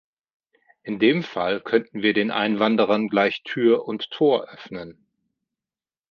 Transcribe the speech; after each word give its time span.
In 0.81 0.97
dem 0.97 1.21
Fall 1.21 1.61
könnten 1.61 2.01
wir 2.01 2.15
den 2.15 2.31
Einwanderern 2.31 3.07
gleich 3.07 3.43
Tür 3.43 3.85
und 3.85 4.09
Tor 4.09 4.45
öffnen. 4.49 5.05